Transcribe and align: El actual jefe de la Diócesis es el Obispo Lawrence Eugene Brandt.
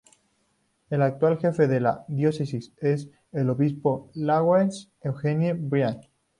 El 0.89 1.03
actual 1.03 1.37
jefe 1.37 1.67
de 1.67 1.79
la 1.79 2.05
Diócesis 2.07 2.73
es 2.77 3.11
el 3.33 3.51
Obispo 3.51 4.09
Lawrence 4.15 4.87
Eugene 5.03 5.53
Brandt. 5.53 6.05